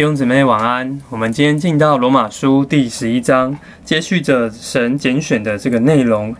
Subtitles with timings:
[0.00, 0.98] 弟兄姊妹晚安。
[1.10, 6.34] 我们今天进到罗马书第十一章，接续着神拣选的这个内容。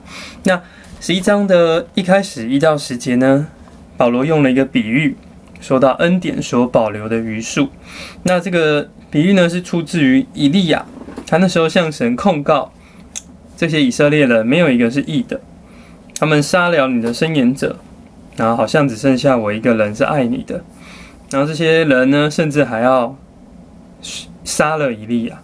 [0.44, 0.62] 那
[0.98, 3.48] 十一章的一开始一到十节呢，
[3.98, 5.14] 保罗用了一个比喻，
[5.60, 7.68] 说到恩典所保留的余数。
[8.22, 10.86] 那这个比喻呢，是出自于以利亚，
[11.26, 12.72] 他那时候向神控告
[13.58, 15.38] 这些以色列人没有一个是义的，
[16.18, 17.76] 他们杀了你的伸言者，
[18.36, 20.64] 然后好像只剩下我一个人是爱你的。
[21.30, 23.14] 然后这些人呢，甚至还要
[24.44, 25.40] 杀了以利亚。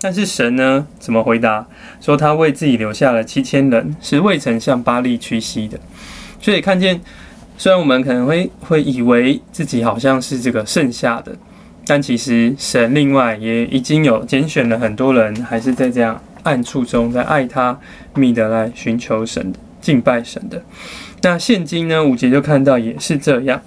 [0.00, 1.66] 但是神呢，怎么回答？
[2.00, 5.78] 说他为自己留下了七千人，是未曾向巴利屈膝的。
[6.40, 7.00] 所以看见，
[7.56, 11.34] 虽然我们可能会会以为自己好像是这个剩下的，
[11.84, 17.76] 但其实神另外也已经有拣选了很多人，还是在这样暗处中在爱他，
[18.14, 20.62] 密的来寻求神的敬拜神的。
[21.22, 23.60] 那现今呢，五节就看到也是这样。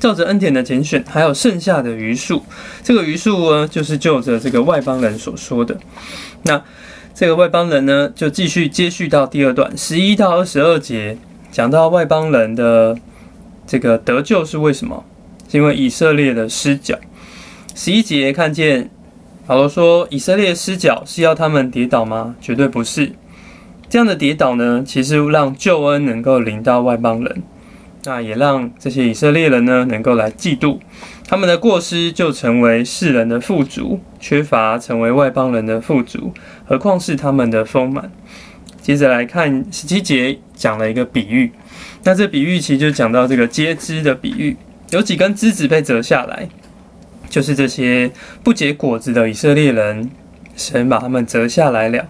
[0.00, 2.42] 照着恩典的拣选，还有剩下的余数，
[2.82, 5.76] 这个余数呢，就是就着这个外邦人所说的。
[6.42, 6.62] 那
[7.14, 11.18] 这个外邦人呢，就继续接续到第二段十一到二十二节，
[11.50, 12.96] 讲到外邦人的
[13.66, 15.04] 这个得救是为什么？
[15.48, 16.96] 是因为以色列的失脚。
[17.74, 18.90] 十一节看见
[19.46, 22.36] 保罗说，以色列失脚是要他们跌倒吗？
[22.40, 23.12] 绝对不是。
[23.88, 27.42] 这样的跌倒呢，其实让救恩能够临到外邦人。
[28.08, 30.78] 那也让这些以色列人呢，能够来嫉妒
[31.26, 36.32] 他们的过失，就成为世人的富足，缺乏成为外邦人的富足，
[36.64, 38.10] 何况是他们的丰满。
[38.80, 41.52] 接着来看十七节，讲了一个比喻。
[42.04, 44.56] 那这比喻其实就讲到这个接枝的比喻，
[44.88, 46.48] 有几根枝子被折下来，
[47.28, 48.10] 就是这些
[48.42, 50.10] 不结果子的以色列人，
[50.56, 52.06] 神把他们折下来了。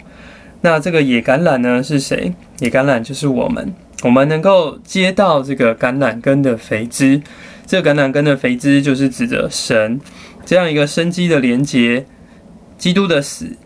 [0.61, 2.31] 那这个野橄榄呢，是谁？
[2.59, 3.73] 野橄榄就是我们。
[4.03, 7.21] 我们能够接到这个橄榄根的肥枝，
[7.65, 9.99] 这个橄榄根的肥枝就是指着神
[10.45, 12.05] 这样一个生机的连接，
[12.77, 13.57] 基督的死，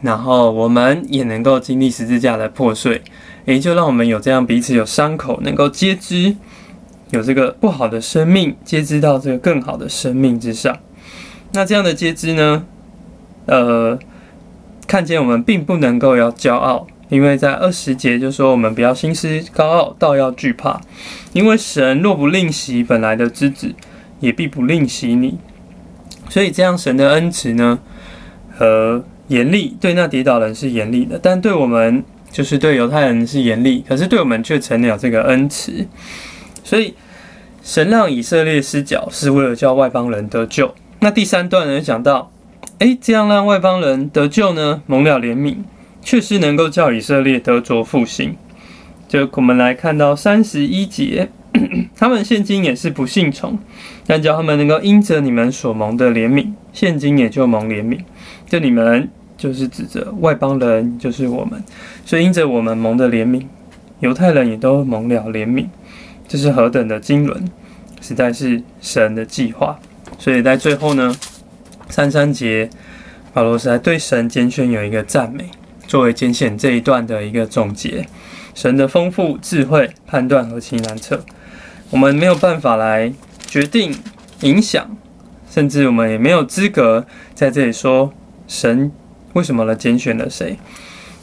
[0.00, 3.02] 然后我们也能够经历十字架的破碎，
[3.44, 6.34] 也就让我们有这样彼此有伤口，能够接枝，
[7.10, 10.78] 有这个不好的生命接枝到这个更好的生命之上。
[11.52, 12.64] 那这样的接枝呢？
[13.44, 13.98] 呃，
[14.86, 16.86] 看见我们并不能够要骄傲。
[17.12, 20.80] 因为在二十节就说我们不要心思高傲，倒要惧怕。
[21.34, 23.74] 因为神若不吝惜本来的枝子，
[24.20, 25.38] 也必不吝惜你。
[26.30, 27.78] 所以这样神的恩慈呢，
[28.56, 35.86] 和严厉对那跌倒人是严厉的，但对我们就是对犹太人是严厉，可是对我们却成了这个恩慈。
[36.64, 36.94] 所以
[37.62, 40.74] 神让以色列失脚，是为了叫外邦人得救。
[41.00, 42.32] 那第三段呢讲到，
[42.78, 45.56] 诶，这样让外邦人得救呢，蒙了怜悯。
[46.02, 48.36] 确实能够叫以色列得着复兴。
[49.08, 51.28] 就我们来看到三十一节，
[51.96, 53.58] 他们现今也是不信从，
[54.06, 57.98] 但叫他们能够因着你们所蒙的怜悯，现今也就蒙怜悯。
[58.46, 61.62] 就你们就是指着外邦人，就是我们，
[62.04, 63.44] 所以因着我们蒙的怜悯，
[64.00, 65.66] 犹太人也都蒙了怜悯。
[66.26, 67.36] 这是何等的经纶，
[68.00, 69.78] 实在是神的计划。
[70.18, 71.14] 所以在最后呢，
[71.90, 72.70] 三三节，
[73.34, 75.50] 保罗是在对神拣选有一个赞美。
[75.86, 78.06] 作为简显这一段的一个总结，
[78.54, 81.24] 神的丰富智慧判断何其难测，
[81.90, 83.12] 我们没有办法来
[83.46, 83.94] 决定
[84.40, 84.96] 影响，
[85.50, 88.12] 甚至我们也没有资格在这里说
[88.48, 88.90] 神
[89.34, 90.58] 为什么来拣选了谁。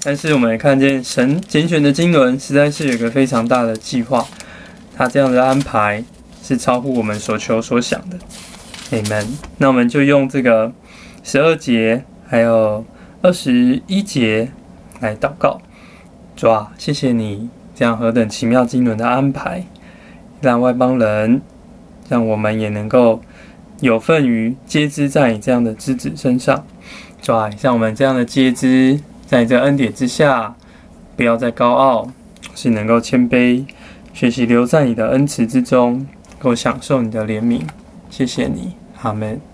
[0.02, 4.26] 但是我们也看见神拣选的经纶实在是有一个非常大的计划，
[4.96, 6.04] 他这样的安排
[6.42, 8.18] 是超乎我们所求所想的。
[8.92, 9.26] Amen。
[9.58, 10.72] 那我们就用这个
[11.22, 12.86] 十二节还有
[13.22, 14.50] 二十一节。
[15.02, 15.62] 来祷告，
[16.36, 19.64] 主啊，谢谢你这样何等奇妙经纶的安排，
[20.42, 21.42] 让外邦人，
[22.10, 23.22] 让我们也能够
[23.80, 26.66] 有份于接枝在你这样的枝子身上。
[27.22, 30.54] 主啊，像我们这样的接枝，在这恩典之下，
[31.16, 32.12] 不要再高傲，
[32.54, 33.64] 是能够谦卑，
[34.14, 36.06] 学习留在你的恩慈之中，
[36.38, 37.62] 够享受你的怜悯。
[38.10, 39.49] 谢谢你，阿门。